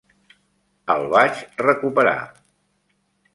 El 0.93 1.05
vaig 1.11 1.43
recuperar. 1.67 2.15